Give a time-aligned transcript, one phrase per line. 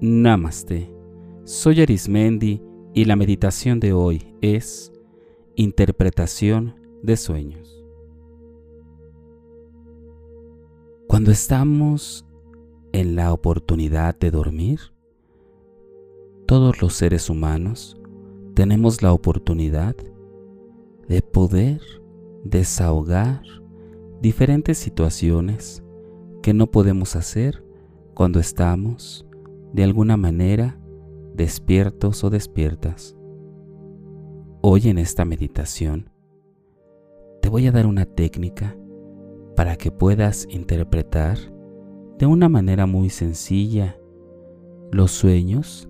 [0.00, 0.92] Namaste.
[1.44, 2.60] Soy Arismendi
[2.94, 4.92] y la meditación de hoy es
[5.54, 7.84] interpretación de sueños.
[11.06, 12.26] Cuando estamos
[12.92, 14.80] en la oportunidad de dormir,
[16.46, 17.96] todos los seres humanos
[18.54, 19.94] tenemos la oportunidad
[21.08, 21.80] de poder
[22.42, 23.42] desahogar
[24.20, 25.84] diferentes situaciones
[26.42, 27.64] que no podemos hacer
[28.14, 29.24] cuando estamos
[29.74, 30.78] de alguna manera
[31.34, 33.16] despiertos o despiertas.
[34.60, 36.10] Hoy en esta meditación
[37.42, 38.76] te voy a dar una técnica
[39.56, 41.38] para que puedas interpretar
[42.18, 43.98] de una manera muy sencilla
[44.92, 45.88] los sueños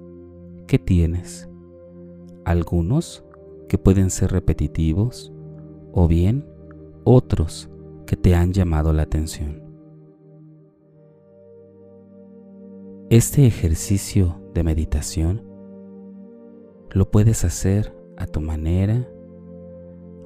[0.66, 1.51] que tienes.
[2.47, 3.23] Algunos
[3.69, 5.30] que pueden ser repetitivos
[5.92, 6.48] o bien
[7.05, 7.69] otros
[8.06, 9.64] que te han llamado la atención.
[13.15, 15.41] Este ejercicio de meditación
[16.91, 19.09] lo puedes hacer a tu manera,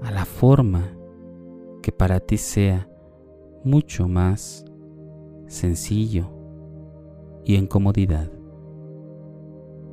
[0.01, 0.97] a la forma
[1.83, 2.91] que para ti sea
[3.63, 4.65] mucho más
[5.49, 6.31] sencillo
[7.45, 8.33] y en comodidad.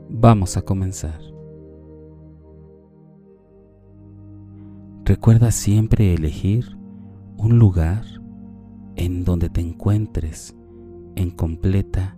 [0.07, 1.19] Vamos a comenzar.
[5.03, 6.77] Recuerda siempre elegir
[7.35, 8.05] un lugar
[8.95, 10.55] en donde te encuentres
[11.17, 12.17] en completa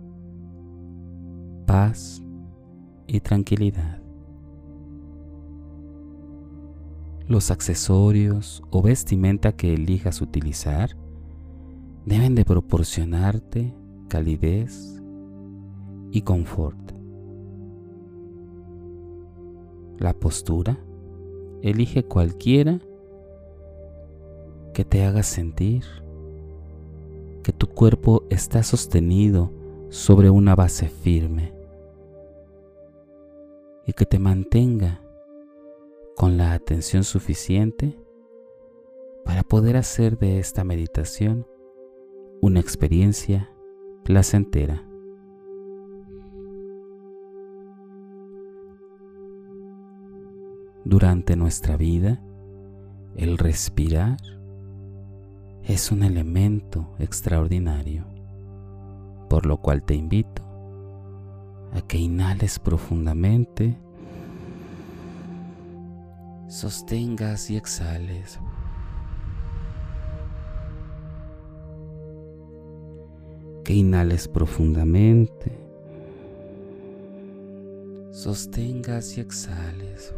[1.68, 2.22] paz
[3.06, 4.00] y tranquilidad.
[7.26, 10.96] Los accesorios o vestimenta que elijas utilizar
[12.06, 13.74] deben de proporcionarte
[14.08, 15.02] calidez
[16.10, 16.78] y confort.
[19.98, 20.78] La postura,
[21.60, 22.80] elige cualquiera
[24.72, 25.84] que te haga sentir
[27.42, 29.52] que tu cuerpo está sostenido
[29.90, 31.57] sobre una base firme
[33.88, 35.00] y que te mantenga
[36.14, 37.98] con la atención suficiente
[39.24, 41.46] para poder hacer de esta meditación
[42.42, 43.50] una experiencia
[44.04, 44.86] placentera.
[50.84, 52.22] Durante nuestra vida,
[53.16, 54.18] el respirar
[55.62, 58.04] es un elemento extraordinario,
[59.30, 60.47] por lo cual te invito
[61.74, 63.78] a que inhales profundamente,
[66.48, 68.38] sostengas y exhales.
[73.64, 75.58] Que inhales profundamente,
[78.12, 80.14] sostengas y exhales.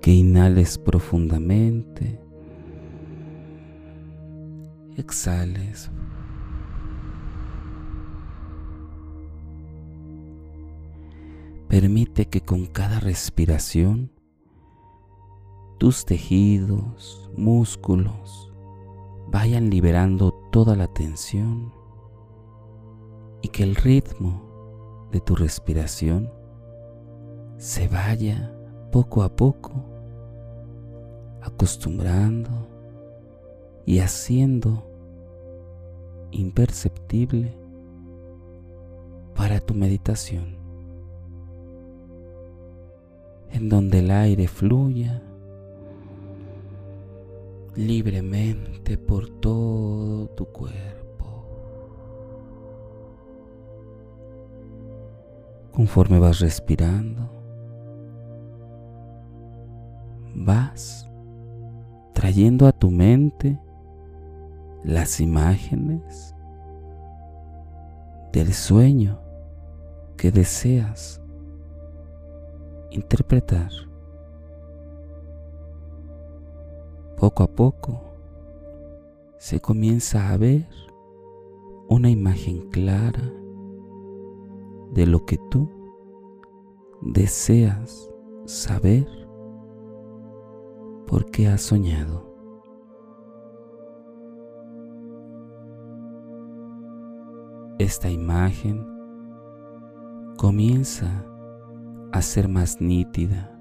[0.00, 2.18] Que inhales profundamente,
[4.96, 5.90] exhales.
[11.68, 14.10] Permite que con cada respiración
[15.76, 18.50] tus tejidos, músculos,
[19.30, 21.70] vayan liberando toda la tensión
[23.42, 26.32] y que el ritmo de tu respiración
[27.58, 28.50] se vaya
[28.90, 29.84] poco a poco
[31.42, 32.48] acostumbrando
[33.84, 34.90] y haciendo
[36.30, 37.54] imperceptible
[39.34, 40.57] para tu meditación
[43.52, 45.22] en donde el aire fluya
[47.76, 50.98] libremente por todo tu cuerpo.
[55.72, 57.30] Conforme vas respirando,
[60.34, 61.08] vas
[62.12, 63.60] trayendo a tu mente
[64.82, 66.34] las imágenes
[68.32, 69.20] del sueño
[70.16, 71.22] que deseas
[72.90, 73.70] interpretar.
[77.16, 78.00] Poco a poco
[79.38, 80.66] se comienza a ver
[81.88, 83.32] una imagen clara
[84.92, 85.68] de lo que tú
[87.00, 88.10] deseas
[88.46, 89.06] saber
[91.06, 92.28] porque has soñado.
[97.78, 98.84] Esta imagen
[100.36, 101.24] comienza
[102.12, 103.54] a ser más nítida,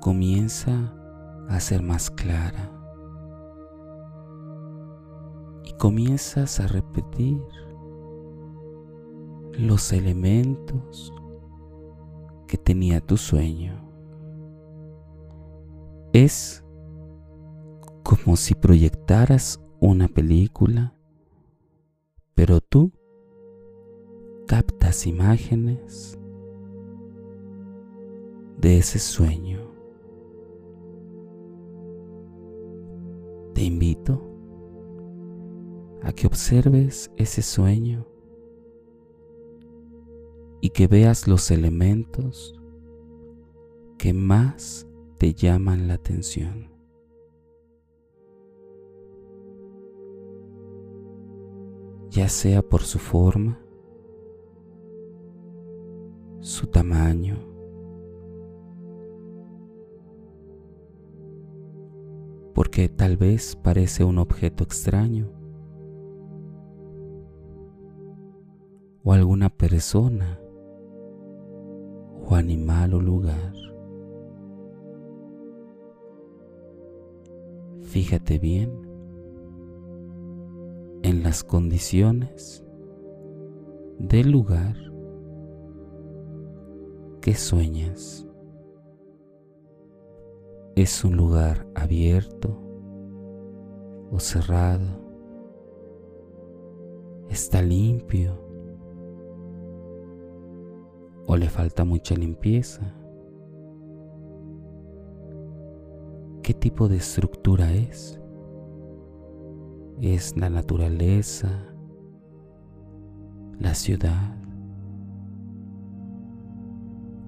[0.00, 0.94] comienza
[1.48, 2.70] a ser más clara
[5.64, 7.40] y comienzas a repetir
[9.52, 11.12] los elementos
[12.46, 13.88] que tenía tu sueño.
[16.12, 16.64] Es
[18.02, 20.94] como si proyectaras una película,
[22.34, 22.92] pero tú
[24.46, 26.19] captas imágenes
[28.60, 29.58] de ese sueño.
[33.54, 34.20] Te invito
[36.02, 38.06] a que observes ese sueño
[40.60, 42.60] y que veas los elementos
[43.96, 44.86] que más
[45.18, 46.70] te llaman la atención.
[52.10, 53.60] Ya sea por su forma,
[56.40, 57.49] su tamaño,
[62.70, 65.28] porque tal vez parece un objeto extraño
[69.02, 70.38] o alguna persona
[72.24, 73.52] o animal o lugar.
[77.80, 78.70] Fíjate bien
[81.02, 82.64] en las condiciones
[83.98, 84.76] del lugar
[87.20, 88.29] que sueñas.
[90.76, 92.56] ¿Es un lugar abierto
[94.10, 94.86] o cerrado?
[97.28, 98.32] ¿Está limpio
[101.26, 102.94] o le falta mucha limpieza?
[106.42, 108.20] ¿Qué tipo de estructura es?
[110.00, 111.48] ¿Es la naturaleza?
[113.58, 114.36] ¿La ciudad?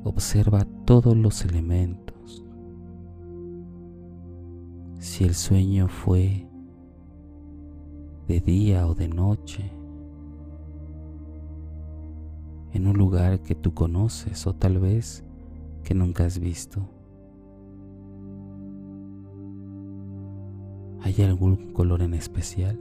[0.04, 2.01] Observa todos los elementos.
[5.02, 6.46] Si el sueño fue
[8.28, 9.68] de día o de noche,
[12.72, 15.24] en un lugar que tú conoces o tal vez
[15.82, 16.88] que nunca has visto.
[21.00, 22.78] ¿Hay algún color en especial?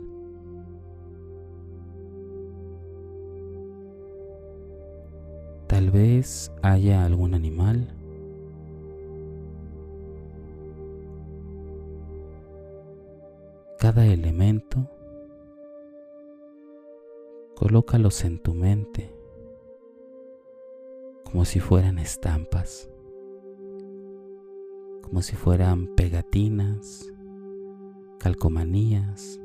[5.66, 8.01] Tal vez haya algún animal.
[13.82, 14.88] Cada elemento,
[17.56, 19.12] colócalos en tu mente
[21.26, 22.92] como si fueran estampas,
[25.02, 27.12] como si fueran pegatinas,
[28.20, 29.42] calcomanías,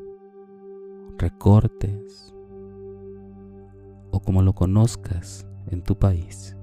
[1.17, 2.35] recortes
[4.11, 6.55] o como lo conozcas en tu país.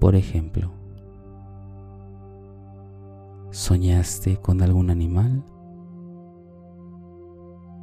[0.00, 0.79] Por ejemplo,
[3.50, 5.44] ¿soñaste con algún animal?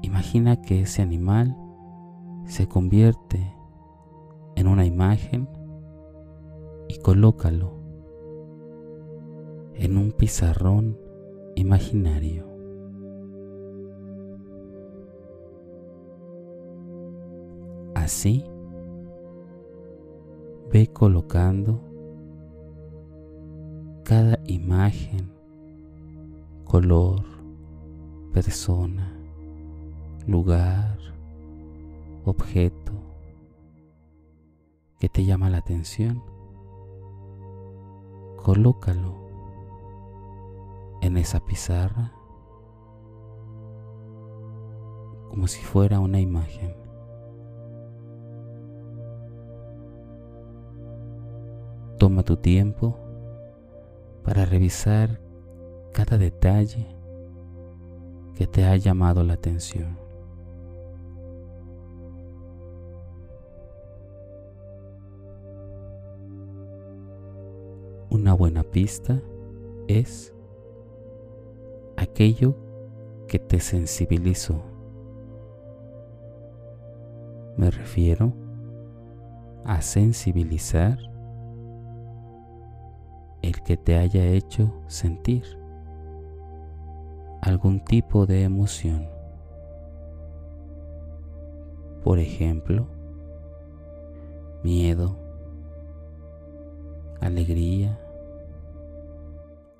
[0.01, 1.55] Imagina que ese animal
[2.45, 3.53] se convierte
[4.55, 5.49] en una imagen
[6.87, 7.73] y colócalo
[9.73, 10.97] en un pizarrón
[11.55, 12.47] imaginario.
[17.93, 18.45] Así,
[20.71, 21.81] ve colocando
[24.03, 25.36] cada imagen,
[26.67, 27.23] color,
[28.33, 29.13] persona,
[30.27, 30.97] lugar,
[32.25, 32.91] objeto
[34.99, 36.21] que te llama la atención.
[38.43, 39.15] Colócalo
[41.01, 42.11] en esa pizarra
[45.29, 46.75] como si fuera una imagen.
[51.97, 52.99] Toma tu tiempo
[54.23, 55.26] para revisar
[55.97, 56.85] cada detalle
[58.35, 59.97] que te ha llamado la atención.
[68.11, 69.19] Una buena pista
[69.87, 70.35] es
[71.95, 72.55] aquello
[73.27, 74.61] que te sensibilizó.
[77.57, 78.33] Me refiero
[79.65, 80.99] a sensibilizar
[83.41, 85.56] el que te haya hecho sentir
[87.47, 89.07] algún tipo de emoción.
[92.03, 92.87] Por ejemplo,
[94.63, 95.15] miedo,
[97.21, 97.97] alegría,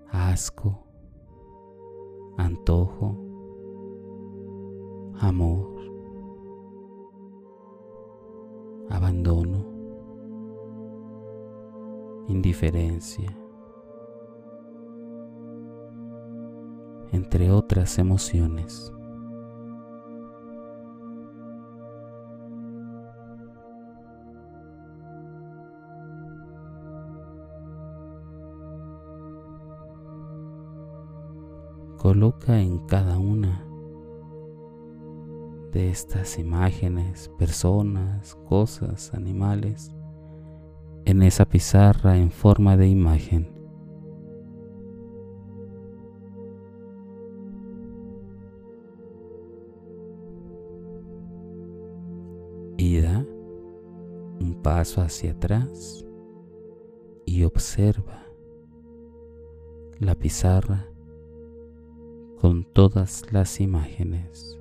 [0.10, 0.82] asco,
[2.38, 3.18] antojo,
[5.20, 5.76] amor,
[8.90, 9.66] abandono,
[12.30, 13.28] indiferencia,
[17.18, 18.94] entre otras emociones.
[31.98, 33.66] Coloca en cada una
[35.72, 39.92] de estas imágenes, personas, cosas, animales,
[41.06, 43.57] en esa pizarra en forma de imagen.
[52.78, 53.26] Y da
[54.40, 56.06] un paso hacia atrás
[57.26, 58.24] y observa
[60.00, 60.88] la pizarra
[62.40, 64.60] con todas las imágenes.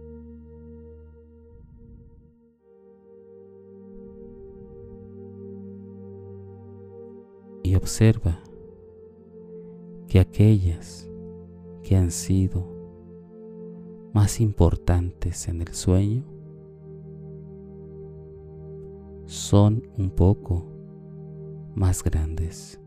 [7.63, 8.41] Y observa
[10.09, 11.11] que aquellas
[11.83, 12.65] que han sido
[14.15, 16.36] más importantes en el sueño
[19.27, 20.65] son un poco
[21.75, 22.81] más grandes.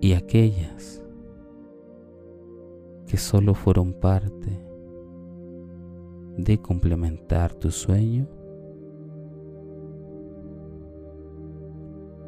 [0.00, 1.04] Y aquellas
[3.06, 4.58] que solo fueron parte
[6.38, 8.26] de complementar tu sueño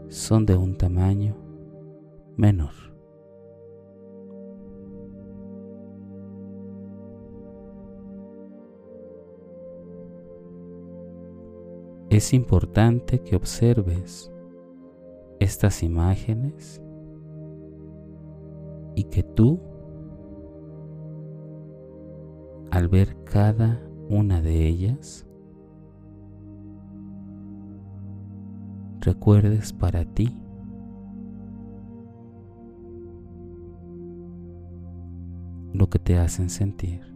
[0.08, 1.34] son de un tamaño
[2.36, 2.91] menor.
[12.12, 14.30] Es importante que observes
[15.40, 16.82] estas imágenes
[18.94, 19.58] y que tú,
[22.70, 25.26] al ver cada una de ellas,
[29.00, 30.38] recuerdes para ti
[35.72, 37.11] lo que te hacen sentir.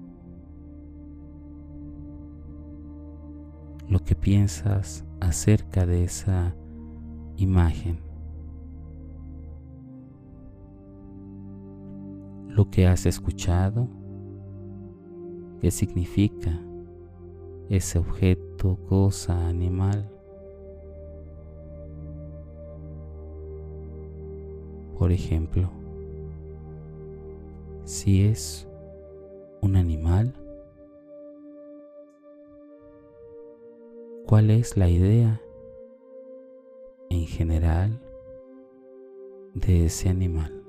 [3.88, 6.55] Lo que piensas acerca de esa
[7.37, 8.00] imagen,
[12.49, 13.88] lo que has escuchado,
[15.61, 16.61] qué significa
[17.69, 20.11] ese objeto, cosa, animal.
[24.99, 25.71] Por ejemplo,
[27.85, 28.65] si es
[34.37, 35.40] cuál es la idea
[37.09, 37.99] en general
[39.55, 40.62] de ese animal.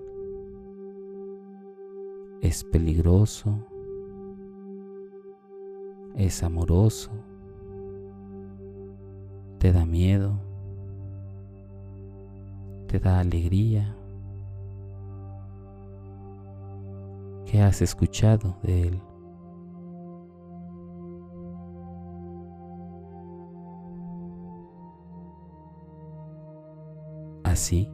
[2.40, 3.60] Es peligroso,
[6.16, 7.12] es amoroso,
[9.58, 10.40] te da miedo,
[12.88, 13.98] te da alegría.
[17.46, 19.07] ¿Qué has escuchado de él?
[27.58, 27.90] Así,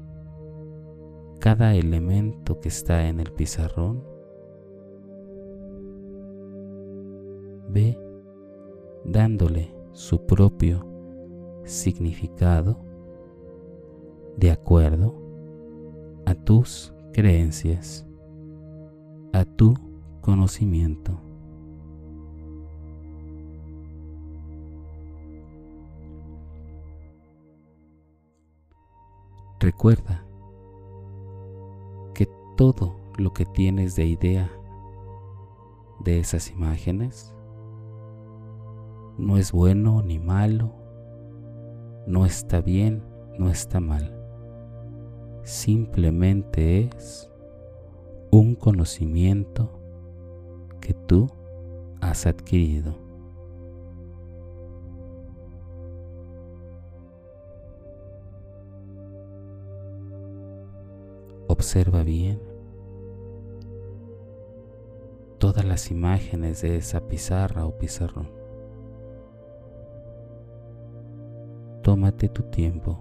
[1.40, 4.04] cada elemento que está en el pizarrón
[7.70, 7.98] ve
[9.06, 10.86] dándole su propio
[11.64, 12.78] significado
[14.36, 15.16] de acuerdo
[16.26, 18.06] a tus creencias,
[19.32, 19.76] a tu
[20.20, 21.22] conocimiento.
[29.64, 30.26] Recuerda
[32.14, 32.28] que
[32.58, 34.52] todo lo que tienes de idea
[36.04, 37.34] de esas imágenes
[39.18, 40.74] no es bueno ni malo,
[42.06, 43.06] no está bien,
[43.40, 44.14] no está mal.
[45.44, 47.32] Simplemente es
[48.32, 49.80] un conocimiento
[50.82, 51.30] que tú
[52.02, 53.03] has adquirido.
[61.64, 62.42] Observa bien
[65.38, 68.30] todas las imágenes de esa pizarra o pizarrón.
[71.82, 73.00] Tómate tu tiempo.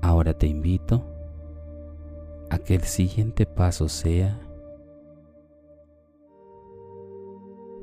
[0.00, 1.11] Ahora te invito
[2.58, 4.38] que el siguiente paso sea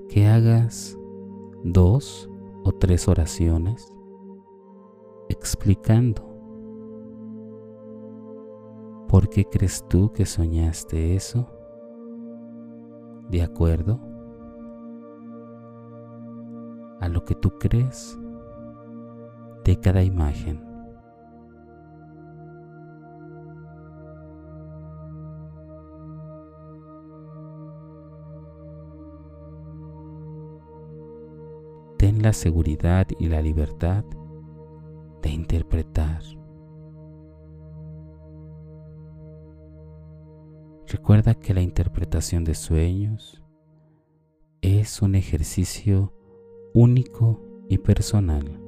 [0.09, 0.97] que hagas
[1.63, 2.29] dos
[2.63, 3.93] o tres oraciones
[5.29, 6.27] explicando
[9.07, 11.47] por qué crees tú que soñaste eso
[13.29, 13.99] de acuerdo
[16.99, 18.17] a lo que tú crees
[19.63, 20.68] de cada imagen.
[32.29, 34.05] La seguridad y la libertad
[35.23, 36.21] de interpretar.
[40.85, 43.43] Recuerda que la interpretación de sueños
[44.61, 46.13] es un ejercicio
[46.75, 48.61] único y personal,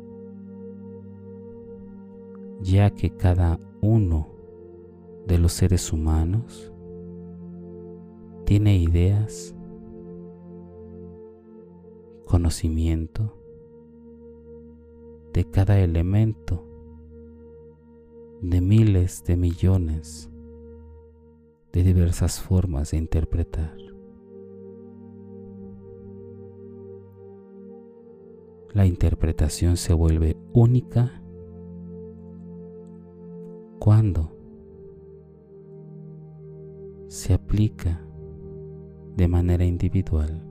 [2.62, 4.28] ya que cada uno
[5.28, 6.74] de los seres humanos
[8.44, 9.54] tiene ideas,
[12.26, 13.38] conocimiento
[15.34, 16.64] de cada elemento
[18.42, 20.30] de miles de millones
[21.72, 23.78] de diversas formas de interpretar.
[28.74, 31.22] La interpretación se vuelve única
[33.80, 34.32] cuando
[37.08, 38.02] se aplica
[39.18, 40.51] de manera individual.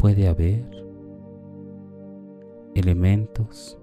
[0.00, 0.64] Puede haber
[2.74, 3.78] elementos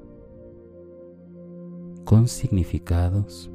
[2.05, 3.51] con significados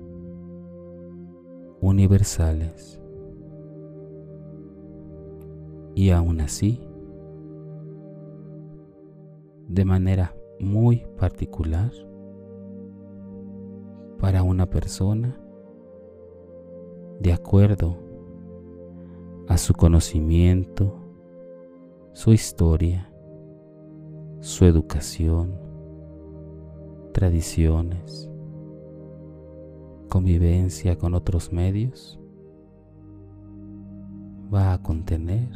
[1.80, 3.02] universales.
[5.96, 6.80] Y aún así,
[9.66, 11.90] de manera muy particular,
[14.20, 15.36] para una persona,
[17.18, 17.96] de acuerdo
[19.48, 21.01] a su conocimiento,
[22.12, 23.10] su historia,
[24.40, 25.58] su educación,
[27.12, 28.30] tradiciones,
[30.10, 32.20] convivencia con otros medios
[34.52, 35.48] va a contener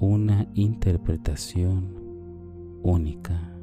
[0.00, 1.94] una interpretación
[2.82, 3.54] única.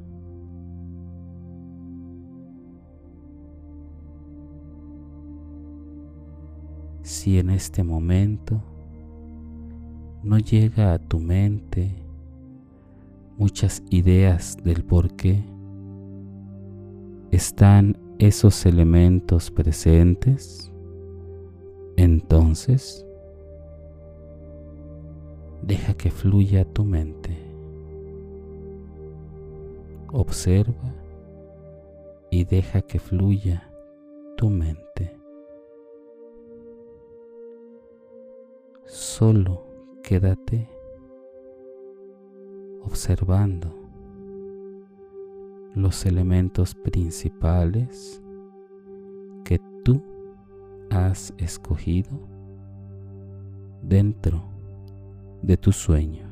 [7.02, 8.75] Si en este momento
[10.26, 11.92] no llega a tu mente
[13.38, 15.44] muchas ideas del por qué
[17.30, 20.72] están esos elementos presentes,
[21.96, 23.06] entonces
[25.62, 27.38] deja que fluya tu mente.
[30.12, 30.96] Observa
[32.32, 33.70] y deja que fluya
[34.38, 35.16] tu mente.
[38.86, 39.75] Solo
[40.08, 40.70] quédate
[42.84, 43.74] observando
[45.74, 48.22] los elementos principales
[49.44, 50.04] que tú
[50.92, 52.12] has escogido
[53.82, 54.44] dentro
[55.42, 56.25] de tu sueño.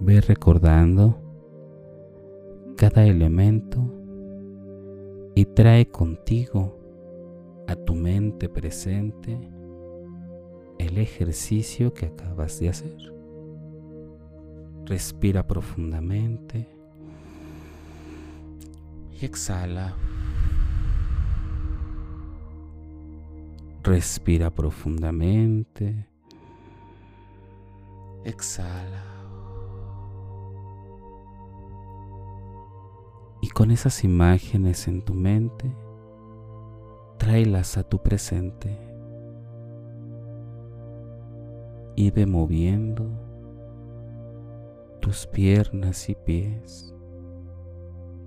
[0.00, 1.18] Ve recordando
[2.76, 3.80] cada elemento
[5.34, 6.78] y trae contigo
[7.66, 9.38] a tu mente presente
[10.78, 13.14] el ejercicio que acabas de hacer.
[14.84, 16.68] Respira profundamente
[19.20, 19.96] y exhala.
[23.82, 26.06] Respira profundamente.
[28.24, 29.13] Exhala.
[33.54, 35.72] Con esas imágenes en tu mente,
[37.18, 38.76] tráelas a tu presente.
[41.94, 43.06] Y ve moviendo
[45.00, 46.92] tus piernas y pies,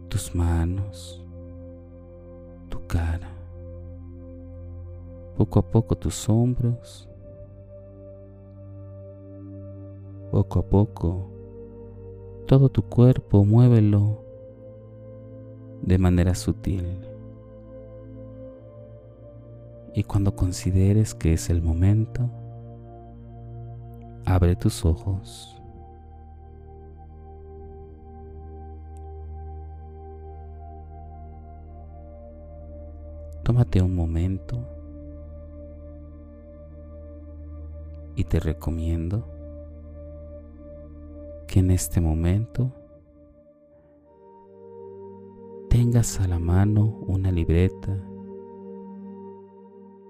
[0.07, 1.21] tus manos,
[2.69, 3.29] tu cara,
[5.35, 7.09] poco a poco tus hombros,
[10.31, 11.31] poco a poco
[12.45, 14.26] todo tu cuerpo muévelo
[15.87, 16.85] de manera sutil.
[19.95, 22.29] Y cuando consideres que es el momento,
[24.25, 25.61] abre tus ojos.
[33.43, 34.59] Tómate un momento
[38.17, 39.25] y te recomiendo
[41.47, 42.76] que en este momento
[45.77, 48.03] tengas a la mano una libreta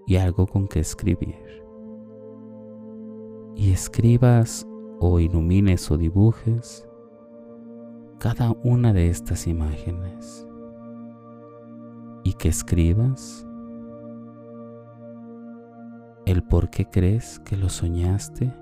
[0.05, 1.61] y algo con que escribir.
[3.53, 4.65] Y escribas
[5.01, 6.87] o ilumines o dibujes
[8.17, 10.47] cada una de estas imágenes.
[12.23, 13.45] Y que escribas
[16.25, 18.53] el por qué crees que lo soñaste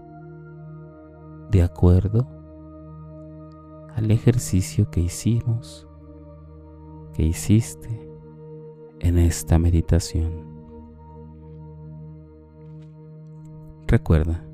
[1.52, 2.28] de acuerdo
[3.96, 5.88] al ejercicio que hicimos,
[7.16, 7.90] que hiciste
[9.00, 10.54] en esta meditación.
[13.88, 14.46] Recuerda,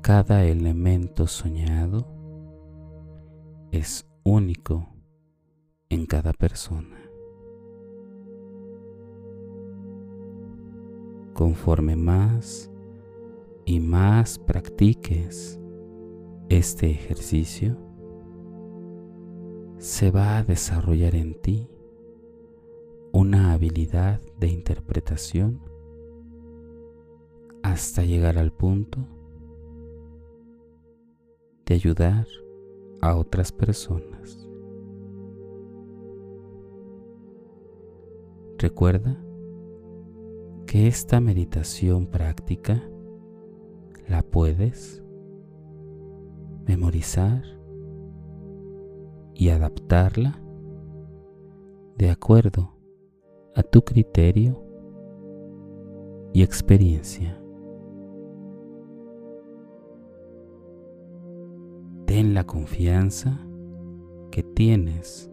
[0.00, 2.06] cada elemento soñado
[3.70, 4.88] es único
[5.90, 6.96] en cada persona.
[11.34, 12.70] Conforme más
[13.66, 15.60] y más practiques
[16.48, 17.87] este ejercicio,
[19.78, 21.70] se va a desarrollar en ti
[23.12, 25.60] una habilidad de interpretación
[27.62, 28.98] hasta llegar al punto
[31.64, 32.26] de ayudar
[33.00, 34.48] a otras personas.
[38.58, 39.16] Recuerda
[40.66, 42.82] que esta meditación práctica
[44.08, 45.04] la puedes
[46.66, 47.57] memorizar
[49.38, 50.42] y adaptarla
[51.96, 52.74] de acuerdo
[53.54, 54.60] a tu criterio
[56.32, 57.40] y experiencia.
[62.04, 63.38] Ten la confianza
[64.32, 65.30] que tienes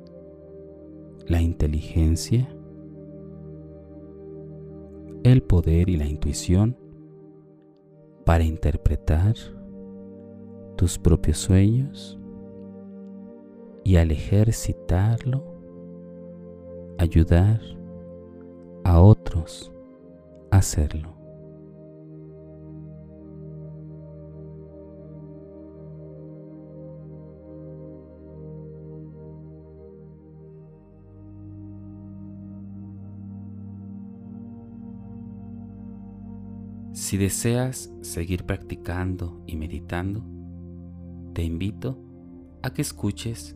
[1.26, 2.48] la inteligencia,
[5.24, 6.78] el poder y la intuición
[8.24, 9.34] para interpretar
[10.76, 12.20] tus propios sueños
[13.86, 15.43] y al ejercitarlo,
[16.98, 17.62] ayudar
[18.84, 19.71] a otros
[20.50, 21.13] a hacerlo.
[36.91, 40.26] Si deseas seguir practicando y meditando,
[41.34, 42.00] te invito
[42.63, 43.56] a que escuches